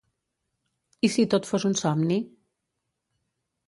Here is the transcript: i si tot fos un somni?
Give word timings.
i 1.09 1.11
si 1.17 1.27
tot 1.35 1.51
fos 1.51 1.69
un 1.71 1.79
somni? 1.85 2.21